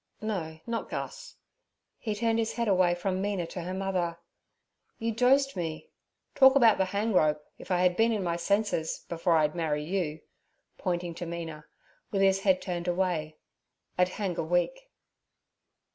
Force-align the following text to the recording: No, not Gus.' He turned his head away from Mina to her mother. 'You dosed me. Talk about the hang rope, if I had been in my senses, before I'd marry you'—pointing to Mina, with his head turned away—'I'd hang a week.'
No, 0.19 0.59
not 0.65 0.89
Gus.' 0.89 1.35
He 1.99 2.15
turned 2.15 2.39
his 2.39 2.53
head 2.53 2.67
away 2.67 2.95
from 2.95 3.21
Mina 3.21 3.45
to 3.45 3.61
her 3.61 3.73
mother. 3.75 4.17
'You 4.97 5.11
dosed 5.13 5.55
me. 5.55 5.91
Talk 6.33 6.55
about 6.55 6.79
the 6.79 6.85
hang 6.85 7.13
rope, 7.13 7.45
if 7.59 7.69
I 7.69 7.81
had 7.81 7.95
been 7.95 8.11
in 8.11 8.23
my 8.23 8.35
senses, 8.35 9.05
before 9.09 9.35
I'd 9.37 9.53
marry 9.53 9.83
you'—pointing 9.83 11.13
to 11.13 11.27
Mina, 11.27 11.65
with 12.09 12.23
his 12.23 12.39
head 12.39 12.63
turned 12.63 12.87
away—'I'd 12.87 14.09
hang 14.09 14.39
a 14.39 14.43
week.' 14.43 14.89